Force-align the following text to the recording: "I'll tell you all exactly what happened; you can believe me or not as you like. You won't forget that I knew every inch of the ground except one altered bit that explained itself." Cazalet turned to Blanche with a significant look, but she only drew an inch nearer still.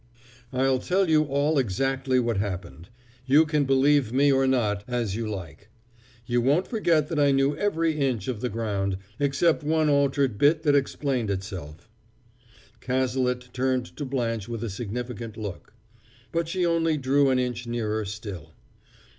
"I'll 0.51 0.79
tell 0.79 1.07
you 1.11 1.25
all 1.25 1.59
exactly 1.59 2.19
what 2.19 2.37
happened; 2.37 2.89
you 3.27 3.45
can 3.45 3.65
believe 3.65 4.11
me 4.11 4.31
or 4.31 4.47
not 4.47 4.83
as 4.87 5.15
you 5.15 5.29
like. 5.29 5.69
You 6.25 6.41
won't 6.41 6.65
forget 6.65 7.07
that 7.09 7.19
I 7.19 7.29
knew 7.31 7.55
every 7.55 7.95
inch 7.99 8.27
of 8.27 8.41
the 8.41 8.49
ground 8.49 8.97
except 9.19 9.61
one 9.63 9.89
altered 9.91 10.39
bit 10.39 10.63
that 10.63 10.73
explained 10.75 11.29
itself." 11.29 11.87
Cazalet 12.79 13.53
turned 13.53 13.95
to 13.95 14.03
Blanche 14.03 14.49
with 14.49 14.63
a 14.63 14.71
significant 14.71 15.37
look, 15.37 15.75
but 16.31 16.47
she 16.49 16.65
only 16.65 16.97
drew 16.97 17.29
an 17.29 17.37
inch 17.37 17.67
nearer 17.67 18.03
still. 18.03 18.55